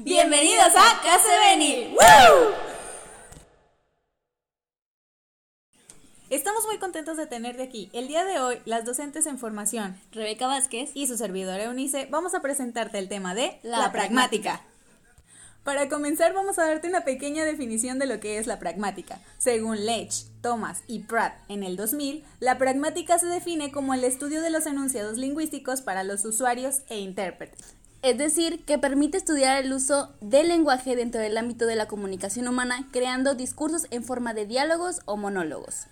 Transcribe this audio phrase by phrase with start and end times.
[0.00, 1.92] Bienvenidos a Caseveni.
[1.92, 2.54] ¡Woo!
[6.30, 7.90] Estamos muy contentos de tenerte aquí.
[7.92, 10.92] El día de hoy, las docentes en formación, Rebeca Vázquez.
[10.94, 14.62] y su servidora Eunice, vamos a presentarte el tema de La pragmática.
[15.64, 19.18] Para comenzar, vamos a darte una pequeña definición de lo que es la pragmática.
[19.38, 20.12] Según Lech,
[20.42, 24.66] Thomas y Pratt en el 2000, la pragmática se define como el estudio de los
[24.66, 27.77] enunciados lingüísticos para los usuarios e intérpretes.
[28.00, 32.46] Es decir, que permite estudiar el uso del lenguaje dentro del ámbito de la comunicación
[32.46, 35.86] humana, creando discursos en forma de diálogos o monólogos.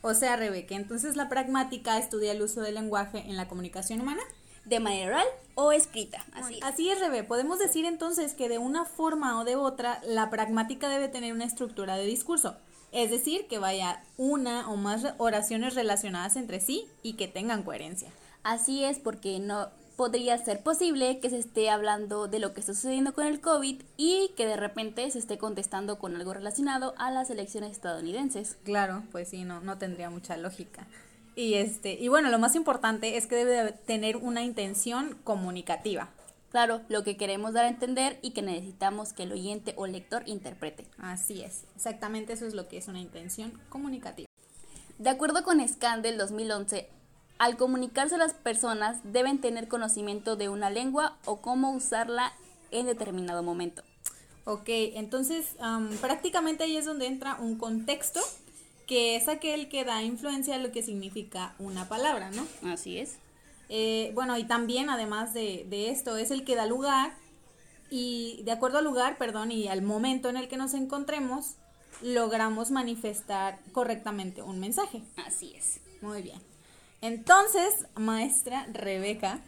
[0.00, 4.22] O sea, Rebeca, entonces la pragmática estudia el uso del lenguaje en la comunicación humana.
[4.64, 6.24] De manera oral o escrita.
[6.34, 6.62] Así es.
[6.62, 7.24] Así es, Rebe.
[7.24, 11.44] Podemos decir entonces que de una forma o de otra, la pragmática debe tener una
[11.44, 12.56] estructura de discurso.
[12.92, 18.10] Es decir, que vaya una o más oraciones relacionadas entre sí y que tengan coherencia.
[18.44, 22.74] Así es porque no podría ser posible que se esté hablando de lo que está
[22.74, 27.10] sucediendo con el COVID y que de repente se esté contestando con algo relacionado a
[27.10, 28.56] las elecciones estadounidenses.
[28.64, 30.86] Claro, pues sí, no, no tendría mucha lógica.
[31.34, 36.10] Y este, y bueno, lo más importante es que debe de tener una intención comunicativa.
[36.50, 40.22] Claro, lo que queremos dar a entender y que necesitamos que el oyente o lector
[40.26, 40.86] interprete.
[40.98, 44.28] Así es, exactamente eso es lo que es una intención comunicativa.
[44.98, 46.90] De acuerdo con Scan del 2011,
[47.42, 52.32] al comunicarse las personas deben tener conocimiento de una lengua o cómo usarla
[52.70, 53.82] en determinado momento.
[54.44, 58.20] Ok, entonces am, prácticamente ahí es donde entra un contexto
[58.86, 62.46] que es aquel que da influencia a lo que significa una palabra, ¿no?
[62.70, 63.16] Así es.
[63.68, 67.12] Eh, bueno, y también además de, de esto es el que da lugar
[67.90, 71.56] y de acuerdo al lugar, perdón, y al momento en el que nos encontremos,
[72.02, 75.02] logramos manifestar correctamente un mensaje.
[75.26, 75.80] Así es.
[76.02, 76.51] Muy bien.
[77.02, 79.40] Entonces, maestra Rebeca,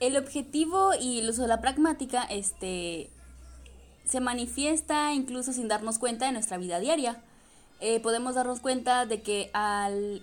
[0.00, 3.08] El objetivo y el uso de la pragmática este,
[4.04, 7.22] se manifiesta incluso sin darnos cuenta de nuestra vida diaria.
[7.80, 10.22] Eh, podemos darnos cuenta de que al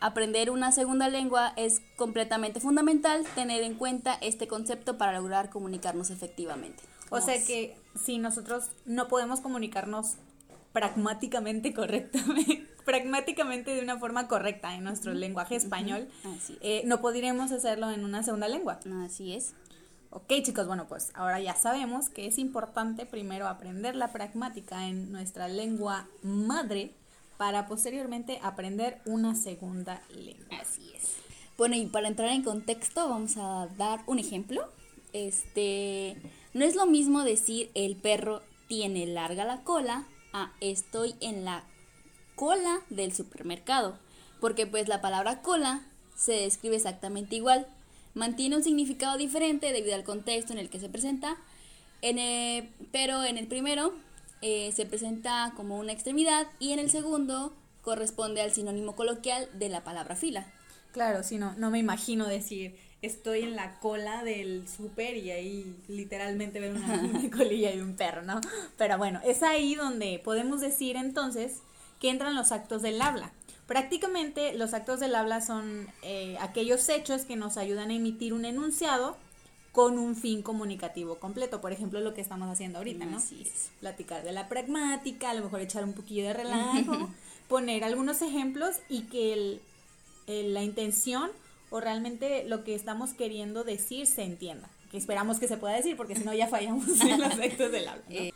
[0.00, 6.10] aprender una segunda lengua es completamente fundamental tener en cuenta este concepto para lograr comunicarnos
[6.10, 6.82] efectivamente.
[7.10, 10.16] o sea que si nosotros no podemos comunicarnos
[10.72, 16.58] pragmáticamente correctamente, pragmáticamente de una forma correcta en nuestro lenguaje español, Así es.
[16.62, 18.80] eh, no podríamos hacerlo en una segunda lengua.
[19.04, 19.52] Así es.
[20.10, 25.12] Ok chicos, bueno pues ahora ya sabemos que es importante primero aprender la pragmática en
[25.12, 26.94] nuestra lengua madre
[27.36, 30.58] para posteriormente aprender una segunda lengua.
[30.62, 31.16] Así es.
[31.58, 34.62] Bueno, y para entrar en contexto, vamos a dar un ejemplo.
[35.12, 36.16] Este,
[36.54, 41.64] no es lo mismo decir el perro tiene larga la cola a estoy en la
[42.36, 43.98] cola del supermercado,
[44.40, 45.80] porque pues la palabra cola
[46.16, 47.66] se describe exactamente igual,
[48.14, 51.36] mantiene un significado diferente debido al contexto en el que se presenta,
[52.02, 53.92] en el- pero en el primero
[54.42, 59.68] eh, se presenta como una extremidad y en el segundo corresponde al sinónimo coloquial de
[59.70, 60.46] la palabra fila.
[60.92, 65.76] Claro, si no, no me imagino decir estoy en la cola del súper y ahí
[65.88, 68.40] literalmente ver una, una colilla de un perro, ¿no?
[68.76, 71.60] Pero bueno, es ahí donde podemos decir entonces
[72.00, 73.32] que entran los actos del habla.
[73.66, 78.44] Prácticamente los actos del habla son eh, aquellos hechos que nos ayudan a emitir un
[78.44, 79.16] enunciado
[79.72, 81.60] con un fin comunicativo completo.
[81.60, 83.18] Por ejemplo, lo que estamos haciendo ahorita, ¿no?
[83.18, 83.70] Así es.
[83.80, 87.10] Platicar de la pragmática, a lo mejor echar un poquillo de relajo,
[87.48, 89.60] poner algunos ejemplos y que el,
[90.28, 91.30] el- la intención
[91.70, 94.70] o realmente lo que estamos queriendo decir se entienda.
[94.90, 97.88] Que esperamos que se pueda decir, porque si no ya fallamos en los actos del
[97.88, 98.04] habla.
[98.08, 98.14] ¿no?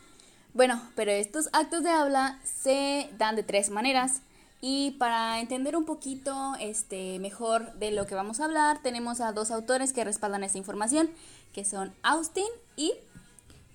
[0.53, 4.21] Bueno, pero estos actos de habla se dan de tres maneras.
[4.59, 9.31] Y para entender un poquito este, mejor de lo que vamos a hablar, tenemos a
[9.31, 11.09] dos autores que respaldan esta información,
[11.51, 12.45] que son Austin
[12.75, 12.93] y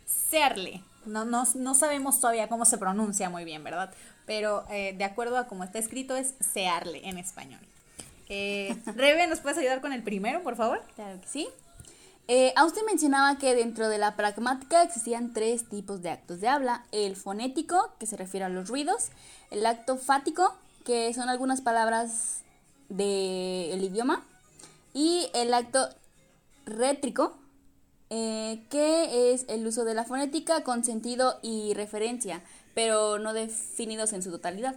[0.06, 0.82] Serle.
[1.04, 3.92] No, no, no sabemos todavía cómo se pronuncia muy bien, ¿verdad?
[4.26, 7.60] Pero eh, de acuerdo a cómo está escrito es searle en español.
[8.28, 10.82] Eh, Rebe, ¿nos puedes ayudar con el primero, por favor?
[10.94, 11.48] Claro que sí.
[12.28, 16.84] Eh, Austin mencionaba que dentro de la pragmática existían tres tipos de actos de habla.
[16.90, 19.10] El fonético, que se refiere a los ruidos.
[19.50, 20.54] El acto fático,
[20.84, 22.42] que son algunas palabras
[22.88, 24.24] del idioma.
[24.92, 25.88] Y el acto
[26.64, 27.36] rétrico,
[28.10, 32.42] eh, que es el uso de la fonética con sentido y referencia,
[32.74, 34.76] pero no definidos en su totalidad.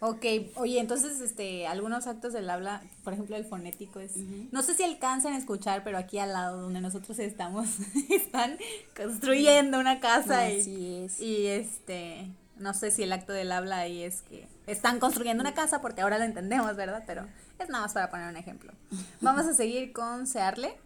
[0.00, 0.24] Ok,
[0.56, 4.16] oye, entonces, este, algunos actos del habla, por ejemplo, el fonético es,
[4.52, 7.66] no sé si alcanzan a escuchar, pero aquí al lado donde nosotros estamos,
[8.10, 8.58] están
[8.94, 11.20] construyendo una casa y, Así es.
[11.20, 12.28] y este,
[12.58, 16.02] no sé si el acto del habla ahí es que están construyendo una casa porque
[16.02, 17.04] ahora lo entendemos, ¿verdad?
[17.06, 17.26] Pero
[17.58, 18.72] es nada más para poner un ejemplo.
[19.20, 20.76] Vamos a seguir con searle.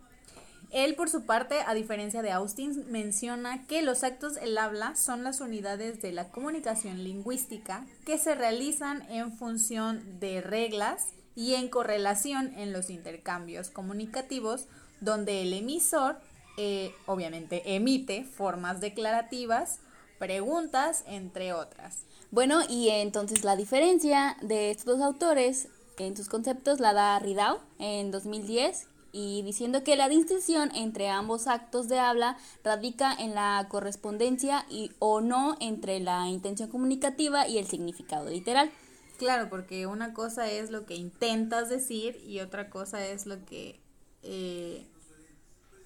[0.70, 5.24] Él, por su parte, a diferencia de Austin, menciona que los actos del habla son
[5.24, 11.68] las unidades de la comunicación lingüística que se realizan en función de reglas y en
[11.68, 14.66] correlación en los intercambios comunicativos,
[15.00, 16.20] donde el emisor,
[16.56, 19.80] eh, obviamente, emite formas declarativas,
[20.18, 22.04] preguntas, entre otras.
[22.30, 25.68] Bueno, y entonces la diferencia de estos dos autores
[25.98, 31.46] en sus conceptos la da Ridao en 2010 y diciendo que la distinción entre ambos
[31.46, 37.58] actos de habla radica en la correspondencia y o no entre la intención comunicativa y
[37.58, 38.70] el significado literal.
[39.18, 43.78] Claro, porque una cosa es lo que intentas decir y otra cosa es lo que
[44.22, 44.86] eh,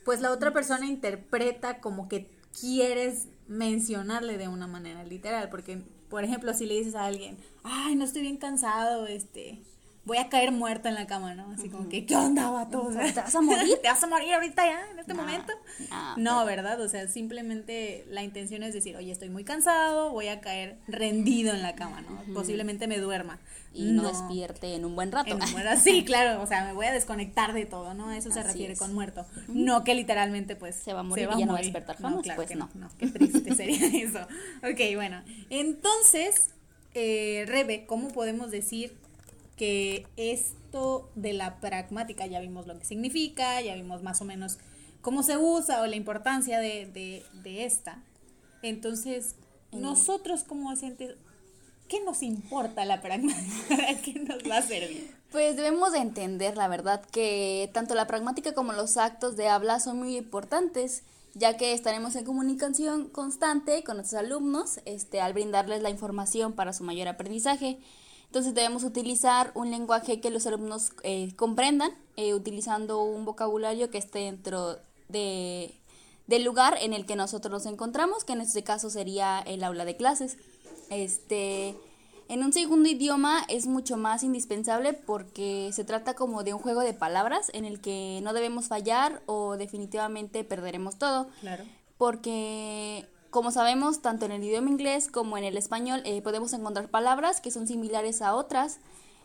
[0.04, 2.30] pues la otra persona interpreta como que
[2.60, 7.96] quieres mencionarle de una manera literal, porque por ejemplo si le dices a alguien, ay
[7.96, 9.60] no estoy bien cansado, este
[10.04, 11.50] voy a caer muerta en la cama, ¿no?
[11.52, 12.90] Así como que, ¿qué onda, vato?
[12.90, 13.78] ¿Te vas a morir?
[13.82, 15.52] ¿Te vas a morir ahorita ya, en este momento?
[16.16, 16.80] no, ¿verdad?
[16.80, 21.54] O sea, simplemente la intención es decir, oye, estoy muy cansado, voy a caer rendido
[21.54, 22.34] en la cama, ¿no?
[22.34, 23.38] Posiblemente me duerma.
[23.72, 25.36] Y no, despierte en un buen rato.
[25.82, 28.10] sí, claro, o sea, me voy a desconectar de todo, ¿no?
[28.10, 29.26] A eso se refiere con muerto.
[29.48, 32.20] No que literalmente, pues, se va a morir y ya no va a despertar no,
[32.22, 32.70] claro pues no.
[32.74, 32.88] no.
[32.98, 34.20] Qué triste sería eso.
[34.62, 36.50] Ok, bueno, entonces,
[36.94, 38.96] eh, Rebe, ¿cómo podemos decir
[39.56, 44.58] que esto de la pragmática ya vimos lo que significa, ya vimos más o menos
[45.00, 48.02] cómo se usa o la importancia de, esta.
[48.62, 49.36] Entonces,
[49.70, 51.16] nosotros como docentes,
[51.88, 53.76] ¿qué nos importa la pragmática?
[54.04, 55.14] qué nos va a servir?
[55.30, 59.80] Pues debemos de entender, la verdad, que tanto la pragmática como los actos de habla
[59.80, 61.02] son muy importantes,
[61.34, 66.72] ya que estaremos en comunicación constante con nuestros alumnos este, al brindarles la información para
[66.72, 67.78] su mayor aprendizaje.
[68.34, 73.98] Entonces debemos utilizar un lenguaje que los alumnos eh, comprendan, eh, utilizando un vocabulario que
[73.98, 74.76] esté dentro
[75.08, 75.72] de,
[76.26, 79.84] del lugar en el que nosotros nos encontramos, que en este caso sería el aula
[79.84, 80.36] de clases.
[80.90, 81.76] Este,
[82.28, 86.80] en un segundo idioma es mucho más indispensable porque se trata como de un juego
[86.80, 91.28] de palabras en el que no debemos fallar o definitivamente perderemos todo.
[91.40, 91.62] Claro.
[91.98, 96.88] Porque como sabemos, tanto en el idioma inglés como en el español eh, podemos encontrar
[96.88, 98.78] palabras que son similares a otras,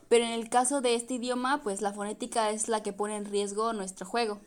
[0.07, 3.25] pero en el caso de este idioma, pues la fonética es la que pone en
[3.25, 4.39] riesgo nuestro juego.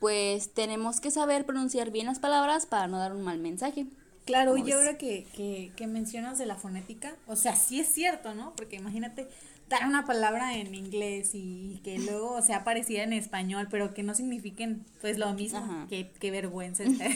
[0.00, 3.84] Pues tenemos que saber pronunciar bien las palabras para no dar un mal mensaje.
[4.24, 8.34] Claro, y ahora que, que, que mencionas de la fonética, o sea, sí es cierto,
[8.34, 8.54] ¿no?
[8.56, 9.28] Porque imagínate,
[9.68, 14.14] dar una palabra en inglés y que luego sea parecida en español, pero que no
[14.14, 15.86] signifiquen pues lo mismo.
[15.88, 17.10] Qué, qué, vergüenza estar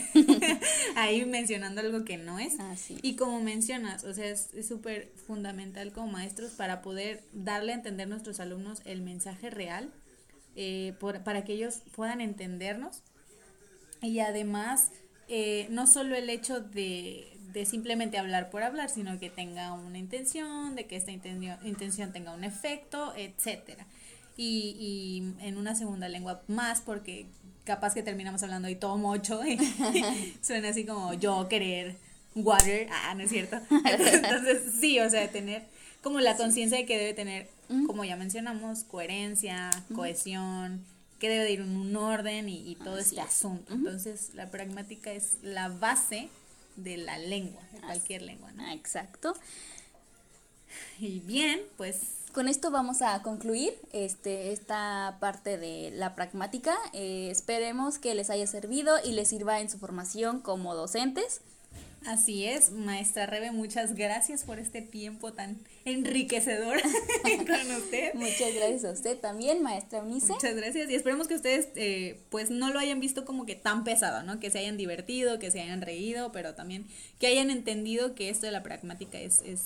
[0.97, 2.59] ahí mencionando algo que no es.
[2.59, 7.77] Ah, y como mencionas, o sea, es súper fundamental como maestros para poder darle a
[7.77, 9.93] entender a nuestros alumnos el mensaje real,
[10.57, 10.95] eh,
[11.25, 13.03] para que ellos puedan entendernos.
[14.03, 14.91] Y además,
[15.29, 19.99] eh, no solo el hecho de, de simplemente hablar por hablar, sino que tenga una
[19.99, 23.87] intención, de que esta intención, tenga un efecto, etcétera.
[24.37, 27.27] Y, y en una segunda lengua más, porque
[27.65, 29.59] capaz que terminamos hablando y todo mocho, y
[30.43, 31.97] suena así como yo querer
[32.35, 33.57] water, ah, no es cierto.
[33.71, 35.65] Entonces, sí, o sea, tener
[36.03, 37.49] como la conciencia de que debe tener,
[37.87, 40.85] como ya mencionamos, coherencia, cohesión,
[41.19, 43.73] que debe de ir en un orden y, todo este asunto.
[43.73, 46.31] Entonces, la pragmática es la base
[46.77, 48.71] de la lengua, de cualquier lengua, ¿no?
[48.71, 49.35] Exacto.
[50.99, 52.01] Y bien, pues
[52.33, 56.77] con esto vamos a concluir este, esta parte de la pragmática.
[56.93, 61.41] Eh, esperemos que les haya servido y les sirva en su formación como docentes.
[62.07, 66.81] Así es, maestra Rebe, muchas gracias por este tiempo tan enriquecedor
[67.23, 68.15] con usted.
[68.15, 70.33] Muchas gracias a usted también, maestra Eunice.
[70.33, 73.85] Muchas gracias y esperemos que ustedes eh, pues no lo hayan visto como que tan
[73.85, 74.41] pesado, ¿no?
[74.41, 76.87] Que se hayan divertido, que se hayan reído, pero también
[77.19, 79.65] que hayan entendido que esto de la pragmática es, es,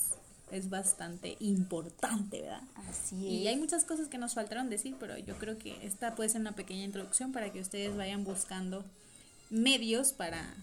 [0.51, 2.63] es bastante importante, ¿verdad?
[2.89, 3.31] Así es.
[3.31, 6.41] Y hay muchas cosas que nos faltaron decir, pero yo creo que esta puede ser
[6.41, 8.83] una pequeña introducción para que ustedes vayan buscando
[9.49, 10.53] medios para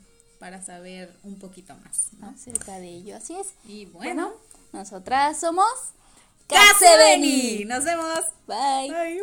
[0.42, 3.16] para saber un poquito más acerca de ello.
[3.16, 3.54] Así es.
[3.64, 4.32] Y bueno,
[4.72, 5.72] nosotras somos
[6.48, 7.64] Casebeni.
[7.64, 8.24] Nos vemos.
[8.48, 8.90] Bye.
[8.90, 9.20] Bye.